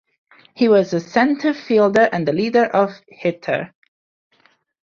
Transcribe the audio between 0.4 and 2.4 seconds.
He was a center fielder and the